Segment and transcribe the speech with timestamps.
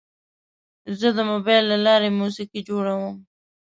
[0.99, 3.15] زه د موبایل له لارې موسیقي جوړوم.